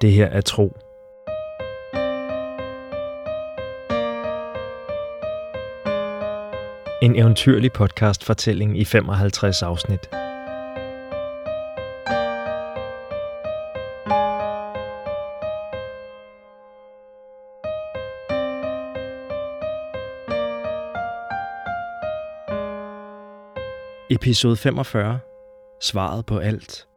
[0.00, 0.76] Det her er tro.
[7.02, 10.00] En eventyrlig podcast-fortælling i 55 afsnit.
[24.10, 25.20] Episode 45.
[25.80, 26.87] Svaret på alt.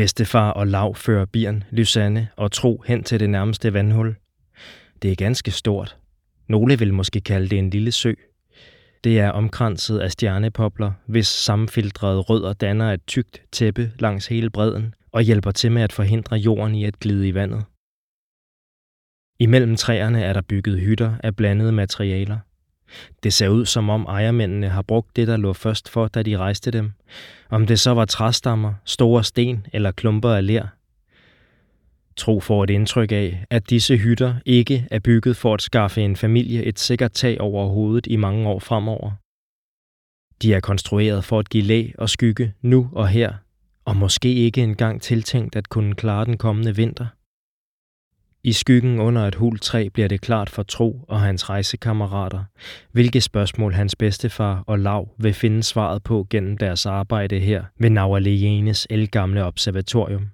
[0.00, 4.16] Bedstefar og Lav fører Birn, Lysanne og Tro hen til det nærmeste vandhul.
[5.02, 5.96] Det er ganske stort.
[6.48, 8.14] Nogle vil måske kalde det en lille sø.
[9.04, 14.94] Det er omkranset af stjernepopler, hvis sammenfiltrede rødder danner et tykt tæppe langs hele bredden
[15.12, 17.64] og hjælper til med at forhindre jorden i at glide i vandet.
[19.40, 22.38] Imellem træerne er der bygget hytter af blandede materialer.
[23.22, 26.38] Det ser ud som om ejermændene har brugt det, der lå først for, da de
[26.38, 26.92] rejste dem.
[27.50, 30.66] Om det så var træstammer, store sten eller klumper af ler.
[32.16, 36.16] Tro får et indtryk af, at disse hytter ikke er bygget for at skaffe en
[36.16, 39.10] familie et sikkert tag over hovedet i mange år fremover.
[40.42, 43.32] De er konstrueret for at give læ og skygge nu og her,
[43.84, 47.06] og måske ikke engang tiltænkt at kunne klare den kommende vinter.
[48.44, 52.44] I skyggen under et hul træ bliver det klart for Tro og hans rejsekammerater,
[52.92, 57.90] hvilke spørgsmål hans bedstefar og Lav vil finde svaret på gennem deres arbejde her ved
[57.90, 60.30] Naualejenes elgamle observatorium.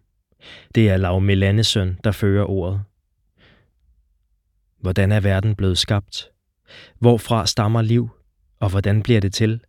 [0.74, 2.80] Det er Lav Melanesøn, der fører ordet.
[4.80, 6.28] Hvordan er verden blevet skabt?
[6.98, 8.10] Hvorfra stammer liv?
[8.60, 9.60] Og hvordan bliver det til?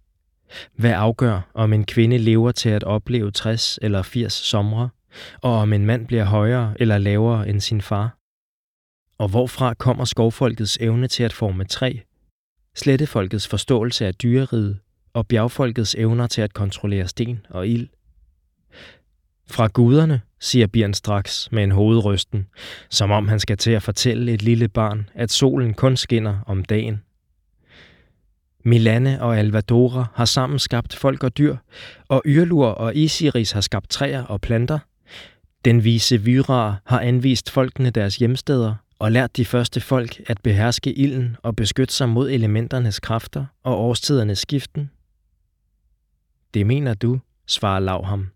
[0.76, 4.90] Hvad afgør, om en kvinde lever til at opleve 60 eller 80 somre,
[5.42, 8.17] og om en mand bliver højere eller lavere end sin far?
[9.18, 11.94] Og hvorfra kommer skovfolkets evne til at forme træ,
[12.76, 14.80] slettefolkets forståelse af dyreriget
[15.14, 17.88] og bjergfolkets evner til at kontrollere sten og ild?
[19.50, 22.48] Fra guderne, siger Bjørn straks med en hovedrysten,
[22.89, 26.66] som om han skal til at fortælle et lille barn, at solen kun skinner om
[26.66, 27.02] dagen.
[28.66, 31.58] Milane og Alvadora har sammen skabt folk og dyr,
[32.08, 34.80] og Yrlur og Isiris har skabt træer og planter.
[35.66, 40.94] Den vise Vyra har anvist folkene deres hjemsteder og lært de første folk at beherske
[40.94, 44.92] ilden og beskytte sig mod elementernes kræfter og årstidernes skiften?
[46.54, 48.30] Det mener du, svarer Lav ham.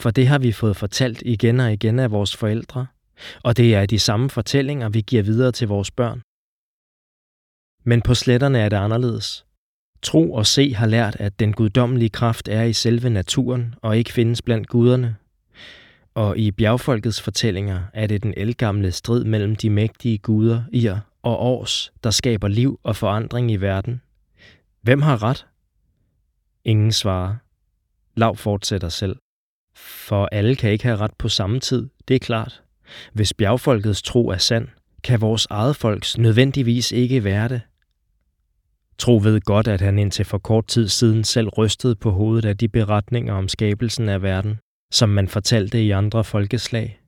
[0.00, 2.86] For det har vi fået fortalt igen og igen af vores forældre,
[3.42, 6.22] og det er de samme fortællinger, vi giver videre til vores børn.
[7.84, 9.44] Men på sletterne er det anderledes.
[10.02, 14.12] Tro og se har lært, at den guddommelige kraft er i selve naturen og ikke
[14.12, 15.16] findes blandt guderne,
[16.18, 21.40] og i bjergfolkets fortællinger er det den elgamle strid mellem de mægtige guder, Ir og
[21.40, 24.00] Års, der skaber liv og forandring i verden.
[24.82, 25.46] Hvem har ret?
[26.64, 27.36] Ingen svarer.
[28.16, 29.16] Lav fortsætter selv.
[29.76, 32.62] For alle kan ikke have ret på samme tid, det er klart.
[33.12, 34.68] Hvis bjergfolkets tro er sand,
[35.04, 37.60] kan vores eget folks nødvendigvis ikke være det.
[38.98, 42.56] Tro ved godt, at han indtil for kort tid siden selv rystede på hovedet af
[42.56, 44.58] de beretninger om skabelsen af verden
[44.90, 47.00] som man fortalte i andre folkeslag.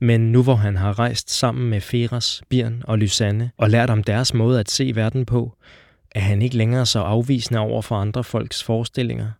[0.00, 4.02] Men nu hvor han har rejst sammen med Feras, Birn og Lysanne og lært om
[4.02, 5.56] deres måde at se verden på,
[6.10, 9.30] er han ikke længere så afvisende over for andre folks forestillinger.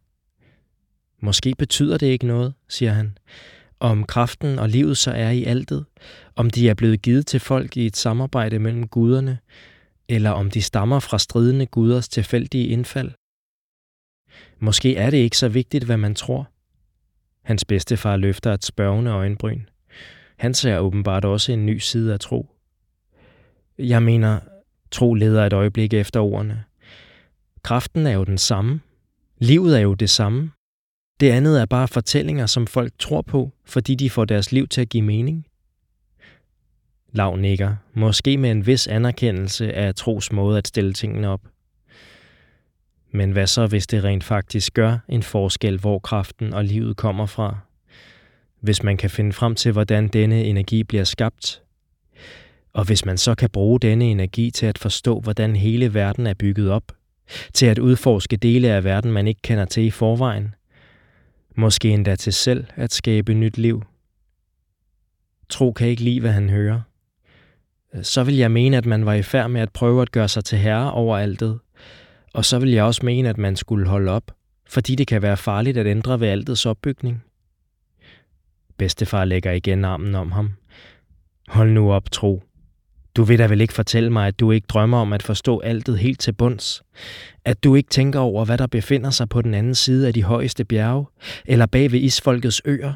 [1.21, 3.19] Måske betyder det ikke noget, siger han,
[3.81, 5.85] om kraften og livet så er i altet,
[6.37, 9.39] om de er blevet givet til folk i et samarbejde mellem guderne,
[10.09, 13.11] eller om de stammer fra stridende guders tilfældige indfald.
[14.59, 16.49] Måske er det ikke så vigtigt, hvad man tror–
[17.47, 19.61] Hans bedstefar løfter et spørgende øjenbryn.
[20.37, 22.51] Han ser åbenbart også en ny side af tro.
[23.79, 24.41] Jeg mener,
[24.91, 26.65] tro leder et øjeblik efter ordene.
[27.63, 28.81] Kraften er jo den samme.
[29.39, 30.51] Livet er jo det samme.
[31.21, 34.81] Det andet er bare fortællinger, som folk tror på, fordi de får deres liv til
[34.81, 35.47] at give mening.
[37.13, 41.41] Lav nikker, måske med en vis anerkendelse af tros måde at stille tingene op.
[43.17, 47.27] Men hvad så, hvis det rent faktisk gør en forskel, hvor kraften og livet kommer
[47.27, 47.59] fra?
[48.61, 51.63] Hvis man kan finde frem til, hvordan denne energi bliver skabt,
[52.73, 56.35] og hvis man så kan bruge denne energi til at forstå, hvordan hele verden er
[56.35, 56.93] bygget op,
[57.53, 60.55] til at udforske dele af verden, man ikke kender til i forvejen,
[61.55, 63.83] måske endda til selv at skabe nyt liv.
[65.49, 66.81] Tro kan ikke lide, hvad han hører.
[68.03, 70.45] Så vil jeg mene, at man var i færd med at prøve at gøre sig
[70.45, 71.59] til herre over altet,
[72.37, 74.31] og så vil jeg også mene, at man skulle holde op,
[74.69, 77.23] fordi det kan være farligt at ændre ved altets opbygning.
[78.79, 80.51] Bedstefar lægger igen armen om ham.
[81.49, 82.43] Hold nu op, tro.
[83.17, 85.99] Du vil da vel ikke fortælle mig, at du ikke drømmer om at forstå altet
[85.99, 86.83] helt til bunds?
[87.45, 90.23] At du ikke tænker over, hvad der befinder sig på den anden side af de
[90.23, 91.07] højeste bjerge,
[91.45, 92.95] eller bag ved isfolkets øer?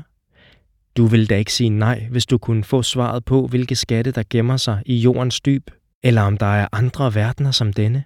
[0.97, 4.23] Du vil da ikke sige nej, hvis du kunne få svaret på, hvilke skatte der
[4.31, 5.71] gemmer sig i jordens dyb,
[6.03, 8.05] eller om der er andre verdener som denne.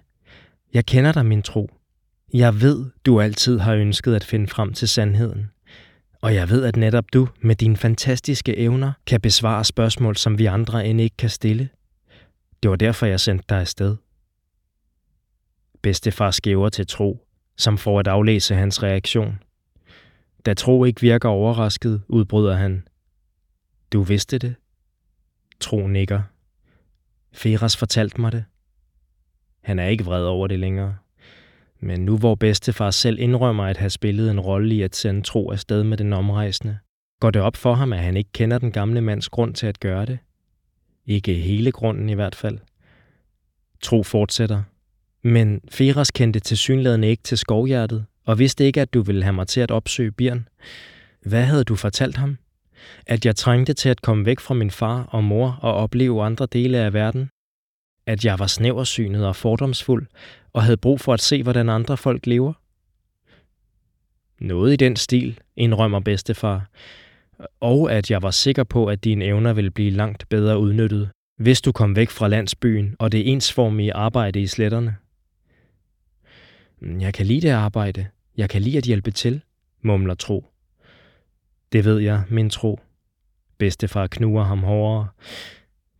[0.75, 1.69] Jeg kender dig, min tro.
[2.33, 5.51] Jeg ved, du altid har ønsket at finde frem til sandheden.
[6.21, 10.45] Og jeg ved, at netop du med dine fantastiske evner kan besvare spørgsmål, som vi
[10.45, 11.69] andre end ikke kan stille.
[12.63, 13.95] Det var derfor, jeg sendte dig afsted.
[15.81, 17.27] Bedstefar skæver til tro,
[17.57, 19.39] som får at aflæse hans reaktion.
[20.45, 22.87] Da Tro ikke virker overrasket, udbryder han.
[23.93, 24.55] Du vidste det?
[25.59, 26.21] Tro nikker.
[27.33, 28.45] Feras fortalte mig det.
[29.65, 30.95] Han er ikke vred over det længere.
[31.79, 35.51] Men nu hvor bedstefar selv indrømmer at have spillet en rolle i at sende Tro
[35.51, 36.77] afsted med den omrejsende,
[37.21, 39.79] går det op for ham, at han ikke kender den gamle mands grund til at
[39.79, 40.19] gøre det.
[41.05, 42.57] Ikke hele grunden i hvert fald.
[43.81, 44.63] Tro fortsætter.
[45.23, 49.47] Men Feras kendte tilsyneladende ikke til skovhjertet, og vidste ikke, at du ville have mig
[49.47, 50.47] til at opsøge Birn.
[51.21, 52.37] Hvad havde du fortalt ham?
[53.07, 56.45] At jeg trængte til at komme væk fra min far og mor og opleve andre
[56.45, 57.29] dele af verden?
[58.05, 60.07] At jeg var snæversynet og fordomsfuld
[60.53, 62.53] og havde brug for at se, hvordan andre folk lever?
[64.39, 66.69] Noget i den stil, indrømmer bedstefar.
[67.59, 71.61] Og at jeg var sikker på, at dine evner ville blive langt bedre udnyttet, hvis
[71.61, 74.95] du kom væk fra landsbyen og det ensformige arbejde i sletterne.
[76.79, 78.07] Mm, jeg kan lide det arbejde,
[78.37, 79.41] jeg kan lide at hjælpe til,
[79.81, 80.45] mumler Tro.
[81.71, 82.79] Det ved jeg, min Tro.
[83.57, 85.07] Bedstefar knuger ham hårdere.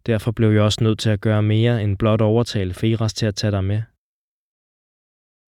[0.05, 3.35] Derfor blev jeg også nødt til at gøre mere end blot overtale Feras til at
[3.35, 3.81] tage dig med.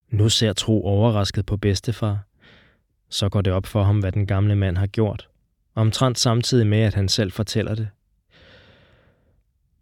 [0.09, 2.19] Nu ser Tro overrasket på bedstefar.
[3.09, 5.29] Så går det op for ham, hvad den gamle mand har gjort.
[5.75, 7.87] Omtrent samtidig med, at han selv fortæller det.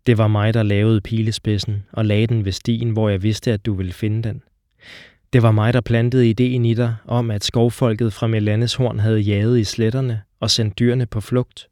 [0.06, 3.66] Det var mig, der lavede pilespidsen og lagde den ved stien, hvor jeg vidste, at
[3.66, 4.44] du ville finde den.
[5.34, 9.20] Det var mig, der plantede ideen i dig om, at skovfolket fra Melandes horn havde
[9.20, 11.70] jaget i sletterne og sendt dyrene på flugt.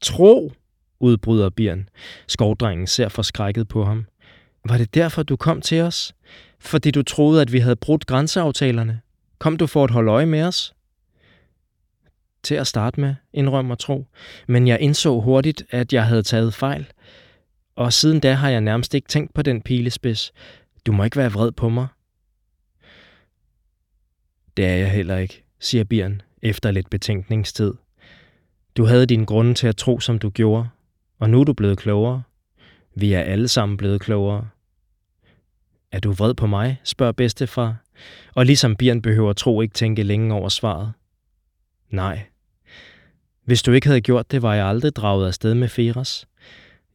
[0.00, 0.52] Tro,
[1.04, 1.88] udbryder Birn.
[2.26, 4.06] Skovdrengen ser forskrækket på ham.
[4.68, 6.14] Var det derfor, du kom til os?
[6.58, 9.00] Fordi du troede, at vi havde brudt grænseaftalerne?
[9.38, 10.74] Kom du for at holde øje med os?
[12.42, 14.06] Til at starte med, indrømmer Tro,
[14.48, 16.86] men jeg indså hurtigt, at jeg havde taget fejl.
[17.76, 20.32] Og siden da har jeg nærmest ikke tænkt på den pilespids,
[20.86, 21.86] du må ikke være vred på mig.
[24.56, 27.74] Det er jeg heller ikke, siger Bjørn efter lidt betænkningstid.
[28.76, 30.68] Du havde din grunde til at tro, som du gjorde,
[31.18, 32.22] og nu er du blevet klogere.
[32.94, 34.48] Vi er alle sammen blevet klogere.
[35.92, 37.76] Er du vred på mig, spørger bedstefar,
[38.34, 40.92] og ligesom Bjørn behøver tro ikke tænke længe over svaret.
[41.90, 42.22] Nej.
[43.44, 46.26] Hvis du ikke havde gjort det, var jeg aldrig draget afsted med Feras.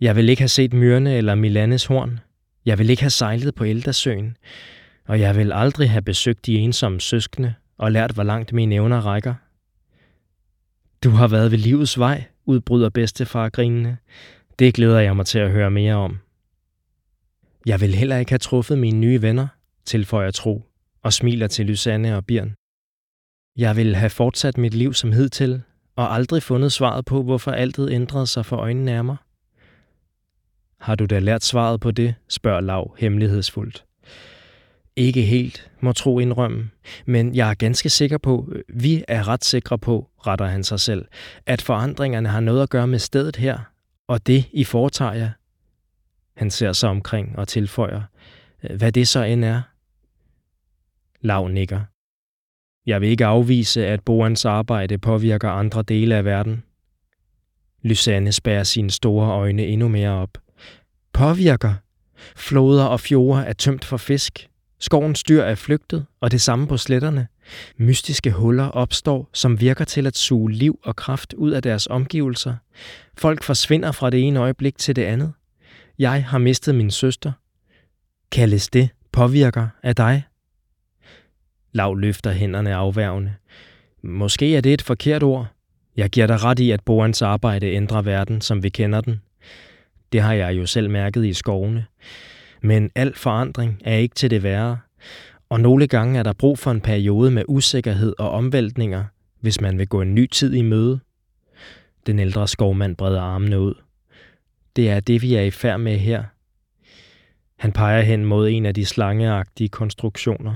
[0.02, 2.20] Jeg vil ikke have set myrne eller Milanes horn.
[2.66, 4.38] Jeg vil ikke have sejlet på Eldasøen,
[5.08, 9.02] og jeg vil aldrig have besøgt de ensomme søskende og lært, hvor langt mine evner
[9.02, 9.34] rækker.
[11.04, 13.98] Du har været ved livets vej, udbryder bedstefar grinende.
[14.60, 16.20] Det glæder jeg mig til at høre mere om.
[17.66, 19.48] Jeg vil heller ikke have truffet mine nye venner,
[19.86, 20.64] tilføjer Tro,
[21.04, 22.54] og smiler til Lysanne og Birn.
[23.58, 25.62] Jeg vil have fortsat mit liv som hidtil,
[25.96, 29.18] og aldrig fundet svaret på, hvorfor altet ændrede sig for øjnene af mig.
[30.80, 33.86] Har du da lært svaret på det, spørger Lav hemmelighedsfuldt.
[35.00, 36.70] Ikke helt, må tro indrømme,
[37.06, 41.06] men jeg er ganske sikker på, vi er ret sikre på, retter han sig selv,
[41.46, 43.60] at forandringerne har noget at gøre med stedet her,
[44.08, 45.30] og det I foretager jer.
[46.36, 48.02] Han ser sig omkring og tilføjer,
[48.64, 49.62] øh, hvad det så end er.
[51.22, 51.82] Lav nikker.
[52.86, 56.64] Jeg vil ikke afvise, at Boans arbejde påvirker andre dele af verden.
[57.82, 60.38] Lysanne spærer sine store øjne endnu mere op–
[61.14, 61.74] påvirker.
[62.36, 64.50] Floder og fjorde er tømt for fisk.
[64.80, 67.28] Skovens dyr er flygtet, og det samme på sletterne.
[67.78, 72.56] Mystiske huller opstår, som virker til at suge liv og kraft ud af deres omgivelser.
[73.18, 75.34] Folk forsvinder fra det ene øjeblik til det andet.
[76.00, 77.32] Jeg har mistet min søster.
[78.32, 80.24] Kaldes det påvirker af dig?
[81.72, 83.34] Lav løfter hænderne afværgende.
[84.02, 85.48] Måske er det et forkert ord.
[85.98, 89.22] Jeg giver dig ret i, at Borens arbejde ændrer verden, som vi kender den.
[90.12, 91.86] Det har jeg jo selv mærket i skovene.
[92.62, 94.78] Men al forandring er ikke til det værre,
[95.50, 99.04] og nogle gange er der brug for en periode med usikkerhed og omvæltninger,
[99.40, 101.00] hvis man vil gå en ny tid i møde.
[102.06, 103.74] Den ældre skovmand breder armene ud.
[104.76, 106.24] Det er det, vi er i færd med her.
[107.60, 110.56] Han peger hen mod en af de slangeagtige konstruktioner,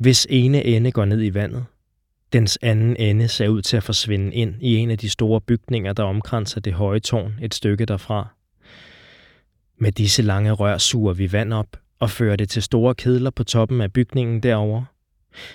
[0.00, 1.64] hvis ene ende går ned i vandet.
[2.32, 5.92] Dens anden ende ser ud til at forsvinde ind i en af de store bygninger,
[5.92, 8.28] der omkranser det høje tårn et stykke derfra.
[9.78, 13.44] Med disse lange rør suger vi vand op og fører det til store kedler på
[13.44, 14.84] toppen af bygningen derovre.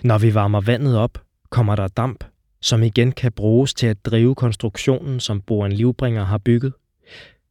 [0.03, 2.23] Når vi varmer vandet op, kommer der damp,
[2.61, 6.73] som igen kan bruges til at drive konstruktionen, som Boren Livbringer har bygget.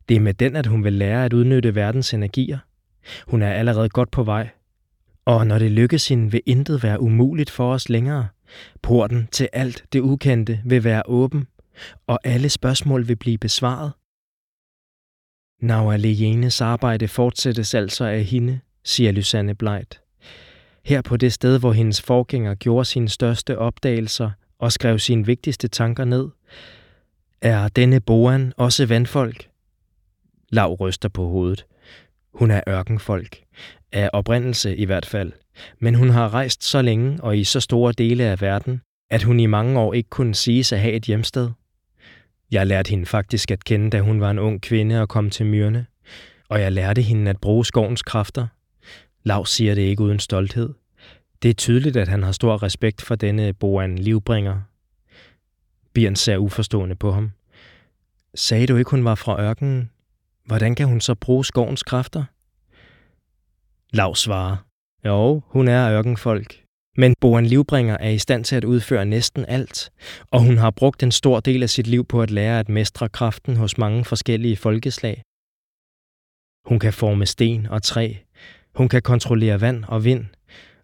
[0.08, 2.58] Det er med den, at hun vil lære at udnytte verdens energier.
[3.26, 4.48] Hun er allerede godt på vej.
[5.25, 8.28] Og når det lykkes hende, vil intet være umuligt for os længere.
[8.82, 11.46] Porten til alt det ukendte vil være åben,
[12.06, 13.92] og alle spørgsmål vil blive besvaret.
[15.60, 20.00] Naualejenes arbejde fortsættes altså af hende, siger Lysanne Bleit.
[20.84, 25.68] Her på det sted, hvor hendes forgænger gjorde sine største opdagelser og skrev sine vigtigste
[25.68, 26.28] tanker ned,
[27.40, 29.48] er denne Boan også vandfolk?
[30.50, 31.66] Lav ryster på hovedet.
[32.34, 33.38] Hun er ørkenfolk.
[33.92, 35.32] Af oprindelse i hvert fald.
[35.78, 39.40] Men hun har rejst så længe og i så store dele af verden, at hun
[39.40, 41.50] i mange år ikke kunne sige at have et hjemsted.
[42.50, 45.47] Jeg lærte hende faktisk at kende, da hun var en ung kvinde og kom til
[45.47, 45.87] myrne.
[46.49, 48.47] Og jeg lærte hende at bruge skovens kræfter.
[49.23, 50.75] Lav siger det ikke uden stolthed.
[51.43, 54.61] Det er tydeligt, at han har stor respekt for denne Boan livbringer.
[55.93, 57.31] Birn ser uforstående på ham.
[58.35, 59.90] Sagde du ikke, hun var fra ørkenen?
[60.45, 62.25] Hvordan kan hun så bruge skovens kræfter?
[63.93, 64.57] Lav svarer.
[65.05, 66.67] Jo, hun er ørkenfolk.
[67.00, 69.90] Men Boan Livbringer er i stand til at udføre næsten alt,
[70.31, 73.09] og hun har brugt en stor del af sit liv på at lære at mestre
[73.09, 75.23] kraften hos mange forskellige folkeslag.
[76.67, 78.14] Hun kan forme sten og træ,
[78.75, 80.25] hun kan kontrollere vand og vind,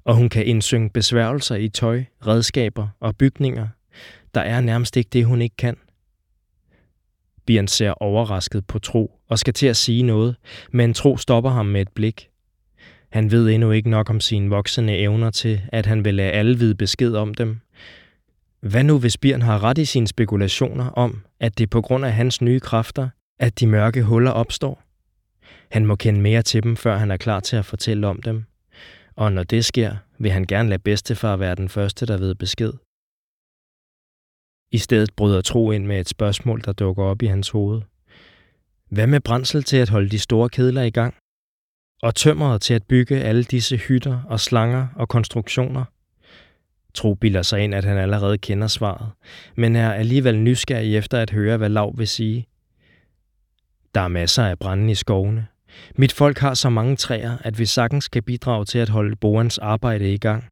[0.04, 3.68] og hun kan indsynge besværgelser i tøj, redskaber og bygninger.
[4.34, 5.76] Der er nærmest ikke det, hun ikke kan.
[7.46, 10.36] Bjørn ser overrasket på Tro og skal til at sige noget,
[10.72, 12.28] men Tro stopper ham med et blik.
[13.14, 16.58] Han ved endnu ikke nok om sine voksende evner til, at han vil lade alle
[16.58, 17.60] vide besked om dem.
[18.60, 22.04] Hvad nu, hvis Bjørn har ret i sine spekulationer om, at det er på grund
[22.04, 23.08] af hans nye kræfter,
[23.40, 24.82] at de mørke huller opstår?
[25.70, 28.44] Han må kende mere til dem, før han er klar til at fortælle om dem.
[29.16, 32.72] Og når det sker, vil han gerne lade bedstefar være den første, der ved besked.
[34.72, 37.82] I stedet bryder Tro ind med et spørgsmål, der dukker op i hans hoved.
[38.90, 41.14] Hvad med brændsel til at holde de store kedler i gang?
[42.04, 45.84] Og tømmeret til at bygge alle disse hytter og slanger og konstruktioner?
[46.94, 49.10] Tro bilder sig ind, at han allerede kender svaret,
[49.56, 52.46] men er alligevel nysgerrig efter at høre, hvad Lav vil sige.
[53.94, 55.46] Der er masser af brænde i skovene.
[55.96, 59.58] Mit folk har så mange træer, at vi sagtens kan bidrage til at holde Borens
[59.58, 60.44] arbejde i gang.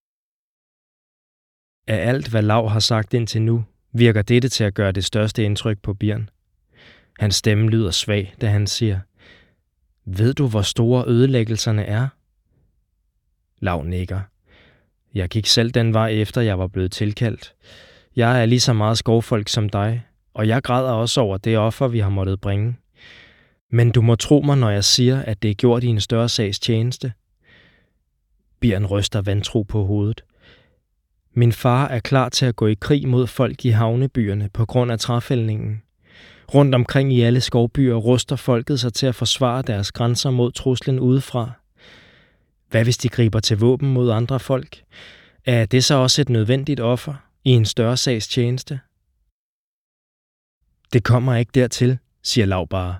[1.86, 5.44] Af alt, hvad Lav har sagt indtil nu, virker dette til at gøre det største
[5.44, 6.30] indtryk på Bjørn.
[7.18, 9.00] Hans stemme lyder svag, da han siger,
[10.04, 12.08] ved du, hvor store ødelæggelserne er?
[13.58, 14.20] Lav nikker.
[15.14, 17.54] Jeg gik selv den vej efter, jeg var blevet tilkaldt.
[18.16, 21.88] Jeg er lige så meget skovfolk som dig, og jeg græder også over det offer,
[21.88, 22.76] vi har måttet bringe.
[23.70, 26.28] Men du må tro mig, når jeg siger, at det er gjort i en større
[26.28, 27.12] sags tjeneste.
[28.60, 30.24] Bjørn ryster vantro på hovedet.
[31.34, 34.92] Min far er klar til at gå i krig mod folk i havnebyerne på grund
[34.92, 35.82] af træfældningen.
[36.54, 41.00] Rundt omkring i alle skovbyer ruster folket sig til at forsvare deres grænser mod truslen
[41.00, 41.50] udefra.
[42.70, 44.82] Hvad hvis de griber til våben mod andre folk?
[45.44, 48.80] Er det så også et nødvendigt offer i en større sags tjeneste?
[50.92, 52.96] Det kommer ikke dertil, siger Lav bare.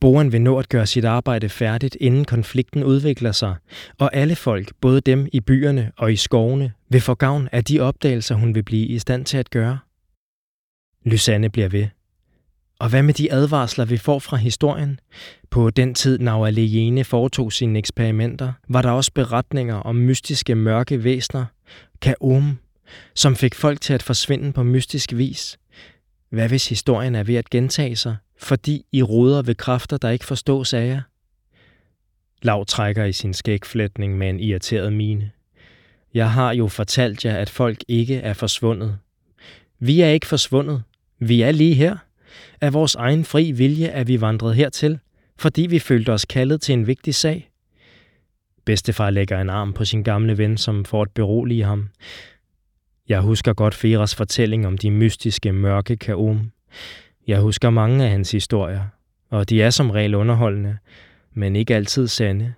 [0.00, 3.56] Boren vil nå at gøre sit arbejde færdigt, inden konflikten udvikler sig,
[3.98, 7.80] og alle folk, både dem i byerne og i skovene, vil få gavn af de
[7.80, 9.78] opdagelser, hun vil blive i stand til at gøre.
[11.04, 11.86] Lysanne bliver ved.
[12.80, 15.00] Og hvad med de advarsler, vi får fra historien?
[15.50, 21.44] På den tid, Naualejene foretog sine eksperimenter, var der også beretninger om mystiske mørke væsner,
[22.00, 22.58] kaum,
[23.14, 25.58] som fik folk til at forsvinde på mystisk vis.
[26.30, 30.24] Hvad hvis historien er ved at gentage sig, fordi I roder ved kræfter, der ikke
[30.24, 31.00] forstås af jer?
[32.42, 35.30] Lav trækker i sin skægflætning med en irriteret mine.
[36.14, 38.98] Jeg har jo fortalt jer, at folk ikke er forsvundet.
[39.78, 40.82] Vi er ikke forsvundet.
[41.18, 41.96] Vi er lige her.
[42.60, 44.98] Af vores egen fri vilje er vi vandret hertil,
[45.38, 47.50] fordi vi følte os kaldet til en vigtig sag.
[48.64, 51.88] Bedstefar lægger en arm på sin gamle ven, som får at berolige ham.
[53.08, 56.50] Jeg husker godt Feras fortælling om de mystiske mørke kaom.
[57.26, 58.84] Jeg husker mange af hans historier,
[59.30, 60.78] og de er som regel underholdende,
[61.34, 62.54] men ikke altid sande.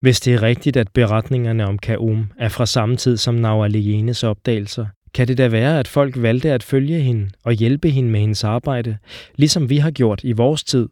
[0.00, 4.86] Hvis det er rigtigt, at beretningerne om Kaum er fra samme tid som Naualienes opdagelser,
[5.16, 8.44] kan det da være, at folk valgte at følge hende og hjælpe hende med hendes
[8.44, 8.98] arbejde,
[9.36, 10.88] ligesom vi har gjort i vores tid.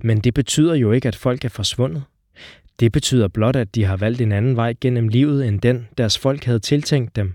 [0.00, 2.02] Men det betyder jo ikke, at folk er forsvundet.
[2.80, 6.18] Det betyder blot, at de har valgt en anden vej gennem livet, end den, deres
[6.18, 7.34] folk havde tiltænkt dem.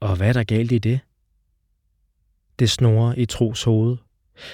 [0.00, 1.00] Og hvad er der galt i det?
[2.58, 3.96] Det snorer i Tros hoved.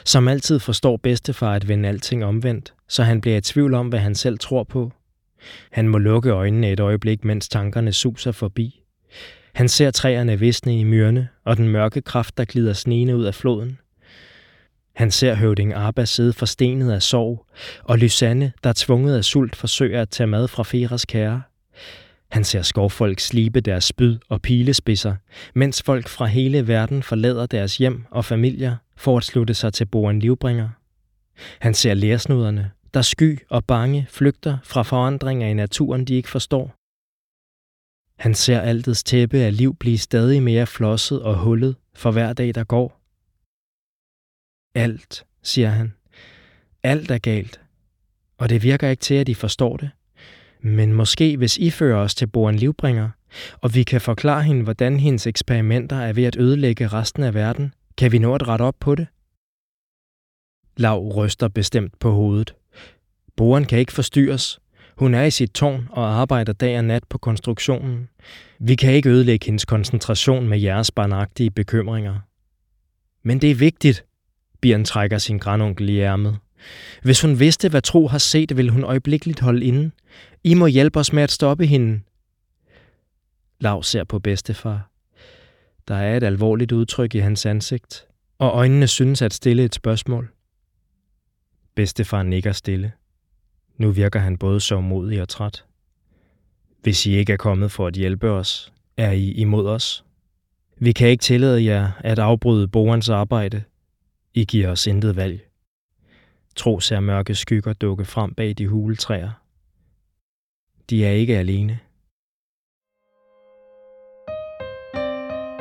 [0.05, 3.99] Som altid forstår bedstefar at vende alting omvendt, så han bliver i tvivl om, hvad
[3.99, 4.93] han selv tror på.
[5.71, 8.83] Han må lukke øjnene et øjeblik, mens tankerne suser forbi.
[9.55, 13.35] Han ser træerne visne i myrne og den mørke kraft, der glider snene ud af
[13.35, 13.79] floden.
[14.95, 17.47] Han ser høvding Arba sidde forstenet af sorg,
[17.85, 21.43] og Lysanne, der tvunget af sult, forsøger at tage mad fra Feras kære.
[22.31, 25.15] Han ser skovfolk slibe deres spyd og pilespidser,
[25.55, 29.85] mens folk fra hele verden forlader deres hjem og familier for at slutte sig til
[29.87, 30.69] Boren Livbringer.
[31.61, 36.82] Han ser lærsnuderne, der sky og bange flygter fra forandringer i naturen, de ikke forstår.
[38.23, 42.55] Han ser altets tæppe af liv blive stadig mere flosset og hullet for hver dag,
[42.55, 43.01] der går.
[44.75, 45.95] Alt, siger han.
[46.83, 47.61] Alt er galt.
[48.39, 49.91] Og det virker ikke til, at de forstår det.
[50.61, 53.11] Men måske hvis I fører os til Boren Livbringer,
[53.61, 57.75] og vi kan forklare hende, hvordan hendes eksperimenter er ved at ødelægge resten af verden,
[57.99, 59.07] kan vi nå at rette op på det?
[60.77, 62.55] Lav ryster bestemt på hovedet.
[63.37, 64.62] Boren kan ikke forstyrres.
[65.03, 68.09] Hun er i sit tårn og arbejder dag og nat på konstruktionen.
[68.59, 72.21] Vi kan ikke ødelægge hendes koncentration med jeres barnagtige bekymringer.
[73.23, 74.05] Men det er vigtigt,
[74.61, 76.39] Bjørn trækker sin grandonkel i ærmet.
[77.03, 79.91] Hvis hun vidste, hvad Tro har set, ville hun øjeblikkeligt holde inde.
[80.45, 82.01] I må hjælpe os med at stoppe hende.
[83.61, 84.91] Lav ser på bedstefar.
[85.89, 88.07] Der er et alvorligt udtryk i hans ansigt,
[88.39, 90.33] og øjnene synes at stille et spørgsmål.
[91.75, 92.93] Bedstefar nikker stille.
[93.83, 95.65] Nu virker han både sovmodig og træt.
[96.83, 100.05] Hvis I ikke er kommet for at hjælpe os, er I imod os.
[100.77, 103.63] Vi kan ikke tillade jer at afbryde borens arbejde.
[104.35, 105.41] I giver os intet valg.
[106.57, 109.31] Tro ser mørke skygger dukke frem bag de huletræer.
[110.91, 111.79] De er ikke alene.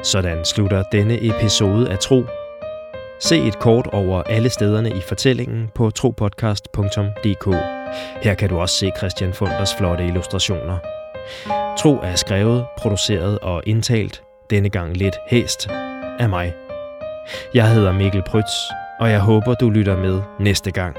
[0.04, 2.24] Sådan slutter denne episode af Tro.
[3.20, 7.81] Se et kort over alle stederne i fortællingen på tropodcast.dk.
[8.22, 10.78] Her kan du også se Christian Funders flotte illustrationer.
[11.78, 15.70] Tro er skrevet, produceret og indtalt, denne gang lidt hæst,
[16.20, 16.54] af mig.
[17.54, 18.52] Jeg hedder Mikkel Prytz,
[19.00, 20.98] og jeg håber, du lytter med næste gang.